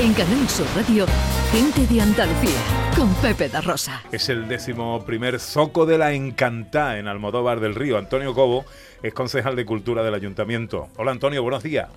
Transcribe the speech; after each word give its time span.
En 0.00 0.12
Canal 0.14 0.46
Sur 0.46 0.64
Radio, 0.76 1.06
Gente 1.50 1.92
de 1.92 2.00
Andalucía, 2.00 2.60
con 2.96 3.12
Pepe 3.20 3.48
da 3.48 3.60
Rosa. 3.60 4.00
Es 4.12 4.28
el 4.28 4.46
décimo 4.46 5.04
primer 5.04 5.40
Zoco 5.40 5.86
de 5.86 5.98
la 5.98 6.12
Encantá 6.12 7.00
en 7.00 7.08
Almodóvar 7.08 7.58
del 7.58 7.74
Río. 7.74 7.98
Antonio 7.98 8.32
Cobo 8.32 8.64
es 9.02 9.12
concejal 9.12 9.56
de 9.56 9.64
Cultura 9.64 10.04
del 10.04 10.14
Ayuntamiento. 10.14 10.86
Hola 10.98 11.10
Antonio, 11.10 11.42
buenos 11.42 11.64
días. 11.64 11.88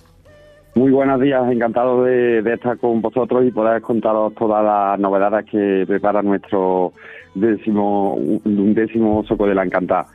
Muy 0.74 0.90
buenos 0.90 1.20
días, 1.20 1.44
encantado 1.48 2.02
de, 2.02 2.40
estar 2.52 2.76
con 2.78 3.00
vosotros 3.00 3.44
y 3.46 3.52
poder 3.52 3.80
contaros 3.82 4.34
todas 4.34 4.64
las 4.64 4.98
novedades 4.98 5.46
que 5.48 5.84
prepara 5.86 6.22
nuestro 6.22 6.94
décimo, 7.36 8.14
un 8.14 8.74
décimo 8.74 9.22
Soco 9.28 9.46
de 9.46 9.54
la 9.54 9.62
Encantá. 9.62 10.06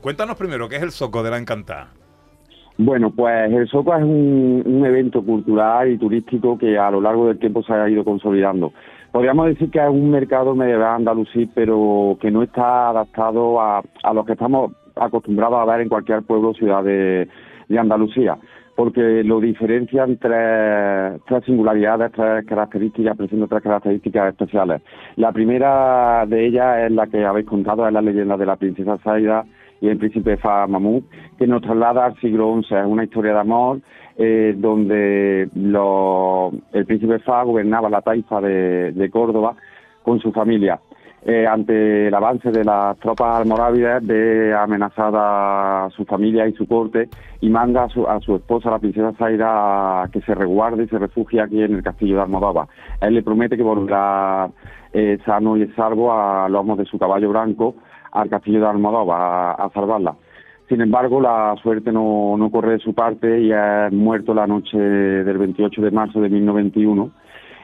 Cuéntanos 0.00 0.36
primero, 0.36 0.68
¿qué 0.68 0.74
es 0.74 0.82
el 0.82 0.90
Soco 0.90 1.22
de 1.22 1.30
la 1.30 1.38
Encantá? 1.38 1.90
Bueno, 2.78 3.10
pues 3.10 3.52
el 3.52 3.68
SOCO 3.68 3.96
es 3.96 4.04
un, 4.04 4.84
evento 4.86 5.22
cultural 5.24 5.90
y 5.90 5.98
turístico 5.98 6.56
que 6.56 6.78
a 6.78 6.90
lo 6.92 7.00
largo 7.00 7.26
del 7.26 7.38
tiempo 7.38 7.62
se 7.64 7.72
ha 7.72 7.88
ido 7.88 8.04
consolidando. 8.04 8.72
Podríamos 9.10 9.46
decir 9.46 9.68
que 9.70 9.80
es 9.80 9.88
un 9.88 10.10
mercado 10.10 10.54
medieval 10.54 10.94
andalusí, 10.94 11.46
pero 11.52 12.16
que 12.20 12.30
no 12.30 12.42
está 12.44 12.90
adaptado 12.90 13.60
a, 13.60 13.82
a 14.04 14.14
lo 14.14 14.24
que 14.24 14.32
estamos 14.32 14.72
acostumbrados 14.94 15.58
a 15.58 15.64
ver 15.64 15.80
en 15.80 15.88
cualquier 15.88 16.22
pueblo 16.22 16.50
o 16.50 16.54
ciudad 16.54 16.84
de, 16.84 17.28
Andalucía, 17.76 18.38
porque 18.76 19.22
lo 19.24 19.40
diferencian 19.40 20.16
tres, 20.16 21.20
tres 21.26 21.44
singularidades, 21.44 22.12
tres 22.12 22.46
características, 22.46 23.16
presento 23.16 23.46
tres 23.46 23.62
características 23.62 24.30
especiales. 24.30 24.80
La 25.16 25.32
primera 25.32 26.24
de 26.26 26.46
ellas 26.46 26.78
es 26.86 26.92
la 26.92 27.08
que 27.08 27.24
habéis 27.26 27.46
contado, 27.46 27.86
es 27.86 27.92
la 27.92 28.00
leyenda 28.00 28.38
de 28.38 28.46
la 28.46 28.56
princesa 28.56 28.96
Zaida, 29.04 29.44
y 29.80 29.88
el 29.88 29.98
príncipe 29.98 30.36
Fa 30.36 30.66
que 31.38 31.46
nos 31.46 31.62
traslada 31.62 32.06
al 32.06 32.16
siglo 32.20 32.60
XI. 32.62 32.74
Es 32.74 32.86
una 32.86 33.04
historia 33.04 33.32
de 33.32 33.40
amor 33.40 33.80
eh, 34.16 34.54
donde 34.56 35.42
el 35.42 36.86
príncipe 36.86 37.18
Fa 37.20 37.44
gobernaba 37.44 37.88
la 37.88 38.02
taifa 38.02 38.40
de, 38.40 39.08
Córdoba 39.12 39.54
con 40.02 40.20
su 40.20 40.32
familia. 40.32 40.80
Eh, 41.24 41.46
ante 41.46 42.06
el 42.06 42.14
avance 42.14 42.50
de 42.50 42.64
las 42.64 42.96
tropas 42.98 43.40
almorávides, 43.40 44.06
ve 44.06 44.54
amenazada 44.54 45.86
a 45.86 45.90
su 45.90 46.04
familia 46.04 46.46
y 46.46 46.52
su 46.52 46.66
corte 46.66 47.08
y 47.40 47.48
manda 47.48 47.84
a 47.84 48.20
su, 48.20 48.36
esposa, 48.36 48.70
la 48.70 48.78
princesa 48.78 49.12
Zaira, 49.18 50.02
a 50.02 50.08
que 50.08 50.20
se 50.20 50.34
resguarde 50.34 50.84
y 50.84 50.88
se 50.88 50.98
refugie 50.98 51.40
aquí 51.40 51.60
en 51.60 51.74
el 51.74 51.82
castillo 51.82 52.16
de 52.16 52.22
Almodóvar. 52.22 52.68
Él 53.00 53.14
le 53.14 53.22
promete 53.22 53.56
que 53.56 53.64
volverá 53.64 54.48
eh, 54.92 55.18
sano 55.26 55.56
y 55.56 55.66
salvo 55.72 56.12
a 56.12 56.48
lomos 56.48 56.78
de 56.78 56.84
su 56.84 56.98
caballo 56.98 57.30
blanco 57.30 57.74
al 58.12 58.28
castillo 58.28 58.60
de 58.60 58.66
Almodóvar 58.66 59.20
a, 59.20 59.52
a 59.52 59.70
salvarla. 59.70 60.14
Sin 60.68 60.82
embargo, 60.82 61.20
la 61.20 61.54
suerte 61.62 61.92
no, 61.92 62.36
no 62.36 62.50
corre 62.50 62.72
de 62.72 62.78
su 62.78 62.92
parte 62.92 63.40
y 63.40 63.52
ha 63.52 63.88
muerto 63.90 64.34
la 64.34 64.46
noche 64.46 64.78
del 64.78 65.38
28 65.38 65.80
de 65.80 65.90
marzo 65.90 66.20
de 66.20 66.28
1921, 66.28 67.10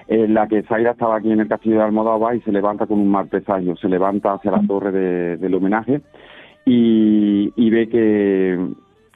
en 0.09 0.33
la 0.33 0.49
que 0.49 0.63
Zaira 0.63 0.93
estaba 0.93 1.17
aquí 1.17 1.31
en 1.31 1.41
el 1.41 1.49
castillo 1.49 1.77
de 1.77 1.83
Almodóvar 1.83 2.35
y 2.35 2.41
se 2.41 2.53
levanta 2.53 2.87
con 2.87 2.99
un 2.99 3.11
mal 3.11 3.29
presagio. 3.29 3.77
Se 3.77 3.91
levanta 3.91 4.33
hacia 4.33 4.53
la 4.53 4.67
torre 4.67 5.37
del 5.37 5.55
homenaje 5.55 6.01
y, 6.65 7.53
y 7.55 7.71
ve 7.71 7.91
que, 7.91 8.59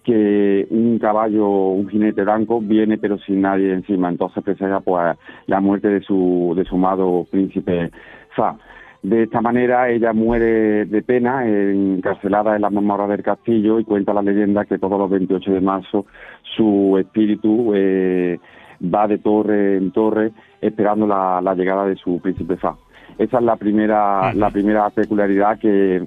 que 0.05 0.67
un 0.71 0.99
caballo, 0.99 1.49
un 1.49 1.89
jinete 1.89 2.25
blanco 2.25 2.61
viene 2.61 2.99
pero 2.99 3.17
sin 3.19 3.41
nadie 3.41 3.73
encima. 3.73 4.11
Entonces 4.11 4.45
presagia 4.45 4.81
pues 4.81 5.17
la 5.47 5.61
muerte 5.61 5.89
de 5.89 6.03
su, 6.03 6.53
de 6.55 6.65
su 6.65 6.77
amado 6.77 7.27
príncipe 7.31 7.91
Fa. 8.37 8.55
De 9.03 9.23
esta 9.23 9.41
manera 9.41 9.89
ella 9.89 10.13
muere 10.13 10.85
de 10.87 11.03
pena, 11.03 11.47
encarcelada 11.47 12.57
en 12.57 12.63
la 12.63 12.71
memoria 12.71 13.07
del 13.07 13.23
castillo 13.23 13.79
y 13.79 13.85
cuenta 13.85 14.13
la 14.13 14.23
leyenda 14.23 14.65
que 14.65 14.79
todos 14.79 14.99
los 14.99 15.09
28 15.09 15.53
de 15.53 15.61
marzo 15.61 16.07
su 16.43 16.97
espíritu 16.99 17.73
eh, 17.75 18.41
va 18.83 19.07
de 19.07 19.19
torre 19.19 19.77
en 19.77 19.93
torre 19.93 20.33
esperando 20.61 21.07
la, 21.07 21.55
llegada 21.55 21.85
de 21.85 21.95
su 21.95 22.21
príncipe 22.21 22.57
Fa. 22.57 22.77
Esa 23.19 23.39
es 23.39 23.45
la 23.45 23.57
primera, 23.57 24.33
la 24.35 24.51
primera 24.51 24.91
peculiaridad 24.91 25.59
que, 25.59 26.05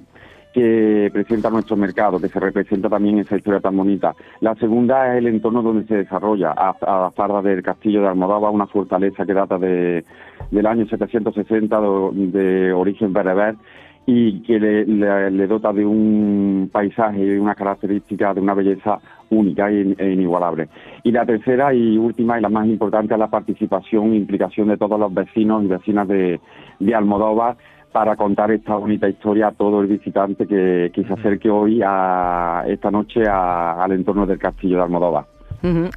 que 0.52 1.10
presenta 1.12 1.50
nuestro 1.50 1.76
mercado, 1.76 2.20
que 2.20 2.28
se 2.28 2.38
representa 2.38 2.88
también 2.88 3.18
esa 3.18 3.36
historia 3.36 3.60
tan 3.60 3.76
bonita. 3.76 4.14
La 4.40 4.54
segunda 4.56 5.12
es 5.12 5.18
el 5.18 5.28
entorno 5.28 5.62
donde 5.62 5.86
se 5.86 5.96
desarrolla, 5.96 6.52
a, 6.56 6.74
a 6.80 7.10
farda 7.10 7.42
del 7.42 7.62
castillo 7.62 8.02
de 8.02 8.08
Almodóvar, 8.08 8.52
una 8.52 8.66
fortaleza 8.66 9.24
que 9.24 9.34
data 9.34 9.58
de, 9.58 10.04
del 10.50 10.66
año 10.66 10.86
760 10.86 11.80
de, 11.80 12.72
origen 12.72 13.12
bereber 13.12 13.56
y 14.04 14.42
que 14.42 14.58
le, 14.58 15.46
dota 15.46 15.72
de 15.72 15.86
un 15.86 16.68
paisaje 16.72 17.20
y 17.20 17.28
de 17.30 17.40
una 17.40 17.54
característica, 17.54 18.34
de 18.34 18.40
una 18.40 18.54
belleza 18.54 18.98
única 19.30 19.70
e, 19.70 20.12
inigualable. 20.12 20.68
Y 21.04 21.12
la 21.12 21.24
tercera 21.24 21.72
y 21.72 21.96
última 21.96 22.38
y 22.38 22.42
la 22.42 22.48
más 22.48 22.66
importante 22.66 23.14
es 23.14 23.20
la 23.20 23.30
participación 23.30 24.12
e 24.12 24.16
implicación 24.16 24.68
de 24.68 24.76
todos 24.76 24.98
los 24.98 25.14
vecinos 25.14 25.64
y 25.64 25.68
vecinas 25.68 26.08
de, 26.08 26.40
de 26.80 26.94
Almodóvar 26.94 27.56
para 27.92 28.16
contar 28.16 28.50
esta 28.50 28.76
bonita 28.76 29.08
historia 29.08 29.48
a 29.48 29.52
todo 29.52 29.80
el 29.80 29.86
visitante 29.86 30.46
que, 30.46 30.90
se 30.94 31.12
acerque 31.12 31.50
hoy, 31.50 31.82
a 31.84 32.64
esta 32.66 32.90
noche, 32.90 33.22
al 33.28 33.92
entorno 33.92 34.26
del 34.26 34.38
castillo 34.38 34.78
de 34.78 34.82
Almodóvar. 34.82 35.26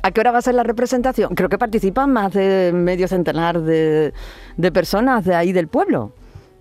¿A 0.03 0.11
qué 0.11 0.19
hora 0.19 0.31
va 0.31 0.38
a 0.39 0.41
ser 0.41 0.53
la 0.53 0.63
representación? 0.63 1.33
Creo 1.33 1.50
que 1.50 1.57
participan 1.57 2.13
más 2.13 2.33
de 2.33 2.72
medio 2.72 3.07
centenar 3.07 3.59
de, 3.61 4.13
personas 4.72 5.25
de 5.25 5.33
ahí 5.33 5.53
del 5.53 5.67
pueblo. 5.67 6.11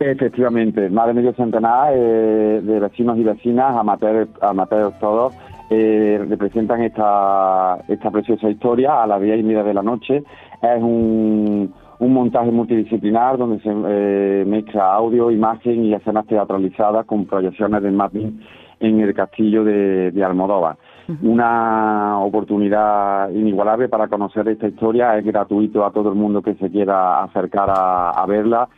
Efectivamente, 0.01 0.89
más 0.89 1.09
de 1.09 1.15
medio 1.15 1.35
centenar 1.35 1.93
eh, 1.95 2.61
de 2.63 2.81
vecinos 2.81 3.19
y 3.19 3.25
vecinas, 3.25 3.77
amateurs, 3.77 4.29
amateurs 4.41 4.99
todos, 4.99 5.35
eh, 5.71 6.25
representan 6.29 6.83
esta, 6.83 7.79
esta 7.89 8.11
preciosa 8.11 8.49
historia 8.49 9.03
a 9.03 9.07
las 9.07 9.21
diez 9.21 9.39
y 9.39 9.43
media 9.43 9.63
de 9.63 9.75
la 9.75 9.83
noche. 9.83 10.23
Es 10.63 10.83
un, 10.83 11.75
un 12.05 12.13
montaje 12.13 12.51
multidisciplinar 12.51 13.39
donde 13.39 13.61
se 13.61 13.71
eh, 13.71 14.45
mezcla 14.47 14.95
audio, 14.95 15.31
imagen 15.31 15.87
y 15.87 15.95
escenas 15.95 16.27
teatralizadas 16.27 17.07
con 17.07 17.25
proyecciones 17.25 17.83
de 17.83 17.91
mapping 17.91 18.41
en 18.81 19.01
el 19.01 19.15
castillo 19.15 19.65
de, 19.65 20.11
de 20.11 20.25
Almodóvar. 20.25 20.77
Una 21.23 22.19
oportunidad 22.21 23.31
inigualable 23.31 23.89
para 23.89 24.09
conocer 24.09 24.49
esta 24.49 24.69
historia, 24.69 25.19
es 25.19 25.25
gratuito 25.25 25.85
a 25.85 25.93
todo 25.93 26.09
el 26.09 26.15
mundo 26.15 26.41
que 26.41 26.55
se 26.55 26.71
quiera 26.71 27.23
acercar 27.23 27.69
a, 27.71 28.25
verla. 28.27 28.69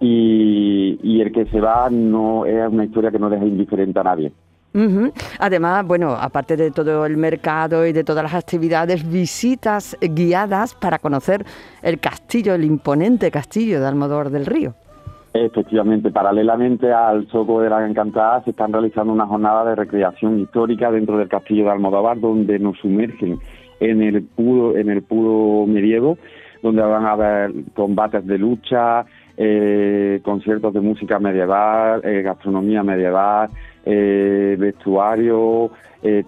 Y, 0.00 1.20
el 1.20 1.32
que 1.32 1.46
se 1.46 1.60
va 1.60 1.88
no 1.90 2.44
es 2.46 2.68
una 2.68 2.84
historia 2.84 3.10
que 3.10 3.18
no 3.18 3.30
deja 3.30 3.44
indiferente 3.44 4.00
a 4.00 4.02
nadie. 4.02 4.32
Además, 5.38 5.86
bueno, 5.86 6.12
aparte 6.12 6.56
de 6.56 6.72
todo 6.72 7.06
el 7.06 7.16
mercado 7.16 7.86
y 7.86 7.92
de 7.92 8.02
todas 8.02 8.24
las 8.24 8.34
actividades, 8.34 9.08
visitas 9.08 9.96
guiadas 10.00 10.74
para 10.74 10.98
conocer 10.98 11.44
el 11.82 12.00
castillo, 12.00 12.54
el 12.54 12.64
imponente 12.64 13.30
castillo 13.30 13.80
de 13.80 13.86
Almodóvar 13.86 14.30
del 14.30 14.46
Río. 14.46 14.74
Efectivamente, 15.32 16.10
paralelamente 16.10 16.92
al 16.92 17.26
Soco 17.28 17.60
de 17.60 17.68
la 17.68 17.86
Encantada 17.86 18.42
se 18.44 18.50
están 18.50 18.72
realizando 18.72 19.12
una 19.12 19.26
jornada 19.26 19.64
de 19.64 19.74
recreación 19.74 20.38
histórica 20.38 20.90
dentro 20.90 21.18
del 21.18 21.28
castillo 21.28 21.64
de 21.64 21.70
Almodóvar, 21.70 22.20
donde 22.20 22.58
nos 22.58 22.78
sumergen 22.78 23.38
en 23.80 24.02
el 24.02 24.22
puro, 24.22 24.76
en 24.76 24.90
el 24.90 25.02
puro 25.02 25.66
medievo, 25.66 26.18
donde 26.62 26.82
van 26.82 27.04
a 27.04 27.12
haber 27.12 27.52
combates 27.74 28.26
de 28.26 28.38
lucha, 28.38 29.04
eh, 29.36 30.20
conciertos 30.22 30.72
de 30.72 30.80
música 30.80 31.18
medieval, 31.18 32.00
eh, 32.04 32.22
gastronomía 32.22 32.82
medieval, 32.82 33.50
eh, 33.84 34.56
vestuario, 34.58 35.70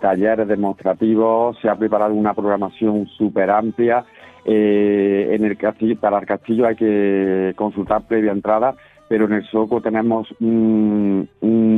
talleres 0.01 0.49
demostrativos. 0.49 1.59
Se 1.61 1.69
ha 1.69 1.77
preparado 1.77 2.15
una 2.15 2.33
programación 2.33 3.07
súper 3.07 3.51
amplia. 3.51 4.05
en 4.47 5.45
el 5.45 5.57
castillo, 5.59 6.01
para 6.01 6.19
el 6.19 6.27
castillo 6.27 6.67
hay 6.67 6.77
que 6.77 7.53
consultar 7.57 8.07
previa 8.07 8.33
entrada 8.33 8.75
pero 9.09 9.27
en 9.27 9.35
el 9.35 9.47
SOCO 9.47 9.81
tenemos 9.81 10.29
un, 10.41 11.29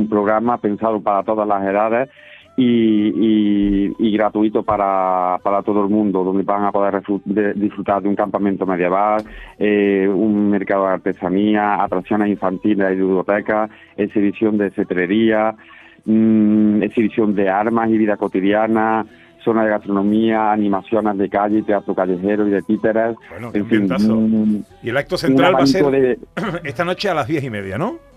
programa 0.09 0.57
pensado 0.57 1.01
para 1.01 1.23
todas 1.23 1.47
las 1.47 1.63
edades 1.63 2.09
y, 2.61 4.11
gratuito 4.11 4.63
para, 4.63 5.39
todo 5.65 5.83
el 5.83 5.89
mundo, 5.89 6.23
donde 6.23 6.43
van 6.43 6.65
a 6.65 6.71
poder 6.71 7.01
disfrutar 7.55 8.01
de 8.01 8.09
un 8.09 8.15
campamento 8.15 8.65
medieval, 8.65 9.23
eh, 9.57 10.07
un 10.11 10.49
mercado 10.49 10.87
de 10.87 10.93
artesanía, 10.93 11.81
atracciones 11.81 12.29
infantiles 12.29 12.91
y 12.91 12.95
bibliotecas, 12.95 13.69
exhibición 13.95 14.57
de 14.57 14.71
cetrería, 14.71 15.55
mm, 16.05 16.83
exhibición 16.83 17.33
de 17.33 17.49
armas 17.49 17.89
y 17.89 17.97
vida 17.97 18.17
cotidiana, 18.17 19.05
zona 19.43 19.63
de 19.63 19.69
gastronomía, 19.69 20.51
animaciones 20.51 21.17
de 21.17 21.29
calle, 21.29 21.63
teatro 21.63 21.95
callejero 21.95 22.45
y 22.45 22.51
de 22.51 22.61
títeres. 22.61 23.15
Bueno, 23.29 23.51
en 23.53 23.65
fin, 23.67 24.65
y 24.83 24.89
el 24.89 24.97
acto 24.97 25.17
central 25.17 25.55
va 25.55 25.63
a 25.63 25.65
ser 25.65 26.19
esta 26.65 26.83
noche 26.83 27.09
a 27.09 27.13
las 27.13 27.27
diez 27.27 27.43
y 27.43 27.49
media, 27.49 27.77
¿no? 27.77 28.08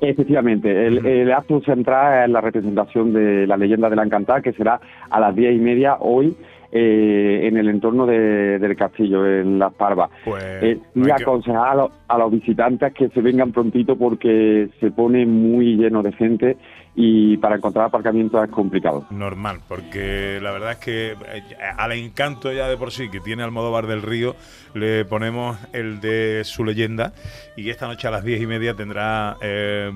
Efectivamente, 0.00 0.86
el, 0.86 1.30
acto 1.30 1.60
central 1.60 2.24
es 2.24 2.30
la 2.30 2.40
representación 2.40 3.12
de 3.12 3.46
la 3.46 3.56
leyenda 3.56 3.90
de 3.90 3.96
la 3.96 4.04
encantada, 4.04 4.40
que 4.40 4.52
será 4.52 4.80
a 5.10 5.20
las 5.20 5.34
diez 5.36 5.54
y 5.54 5.58
media 5.58 5.96
hoy 6.00 6.34
eh, 6.72 7.40
en 7.48 7.56
el 7.56 7.68
entorno 7.68 8.06
del 8.06 8.76
castillo, 8.76 9.26
en 9.26 9.58
Las 9.58 9.72
Parvas. 9.74 10.10
Pues, 10.24 10.42
eh, 10.62 10.78
y 10.94 11.10
aconsejar 11.10 11.78
a, 12.08 12.18
los 12.18 12.30
visitantes 12.30 12.92
que 12.94 13.08
se 13.08 13.20
vengan 13.20 13.52
prontito 13.52 13.96
porque 13.96 14.68
se 14.78 14.90
pone 14.90 15.26
muy 15.26 15.76
lleno 15.76 16.02
de 16.02 16.12
gente 16.12 16.56
y 16.94 17.36
para 17.36 17.56
encontrar 17.56 17.86
aparcamiento 17.86 18.42
es 18.42 18.50
complicado. 18.50 19.06
Normal, 19.10 19.60
porque 19.68 20.38
la 20.42 20.50
verdad 20.50 20.72
es 20.72 20.78
que 20.78 21.12
eh, 21.12 21.42
al 21.76 21.92
encanto 21.92 22.52
ya 22.52 22.68
de 22.68 22.76
por 22.76 22.90
sí 22.90 23.08
que 23.10 23.20
tiene 23.20 23.42
Almodóvar 23.42 23.86
del 23.86 24.02
Río, 24.02 24.34
le 24.74 25.04
ponemos 25.04 25.56
el 25.72 26.00
de 26.00 26.42
su 26.44 26.64
leyenda 26.64 27.12
y 27.56 27.70
esta 27.70 27.86
noche 27.86 28.08
a 28.08 28.10
las 28.10 28.24
diez 28.24 28.40
y 28.40 28.46
media 28.46 28.74
tendrá 28.74 29.36
eh, 29.40 29.90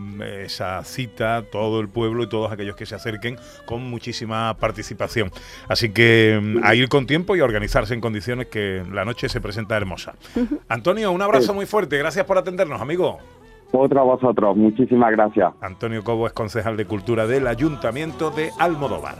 esa 0.45 0.83
cita 0.85 1.43
todo 1.51 1.81
el 1.81 1.89
pueblo 1.89 2.25
y 2.25 2.29
todos 2.29 2.53
aquellos 2.53 2.77
que 2.77 2.87
se 2.87 2.95
acerquen 2.95 3.37
con 3.67 3.83
muchísima 3.83 4.55
participación. 4.55 5.31
Así 5.69 5.93
que 5.93 6.41
mm, 6.41 6.64
a 6.65 6.75
ir 6.75 6.89
con 6.89 7.07
tiempo 7.07 7.37
y 7.37 7.41
a 7.41 7.45
organizarse 7.45 7.95
en 7.95 8.01
condiciones 8.01 8.47
que 8.47 8.83
la 8.91 9.05
noche 9.05 9.29
se 9.29 9.41
presenta 9.41 9.77
hermosa. 9.77 10.15
Antonio, 10.69 11.13
un 11.13 11.23
abrazo 11.23 11.55
muy 11.55 11.67
fuerte, 11.67 11.99
gracias 11.99 12.25
por 12.25 12.39
atendernos, 12.39 12.81
amigo. 12.81 13.19
Otro 13.73 14.01
a 14.01 14.05
vosotros, 14.05 14.57
muchísimas 14.57 15.11
gracias. 15.11 15.53
Antonio 15.61 16.03
Cobo 16.05 16.27
es 16.27 16.33
concejal 16.33 16.77
de 16.77 16.87
Cultura 16.87 17.27
del 17.27 17.47
Ayuntamiento 17.49 18.31
de 18.31 18.51
Almodóvar. 18.59 19.17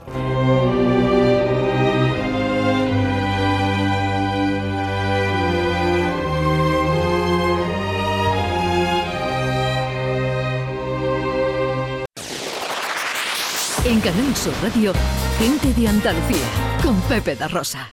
En 13.87 14.01
Canal 14.01 14.35
Sur 14.35 14.55
Radio, 14.63 14.93
gente 15.39 15.79
de 15.79 15.89
Andalucía, 15.89 16.39
con 16.85 17.01
Pepe 17.09 17.35
da 17.35 17.49
Rosa. 17.49 17.89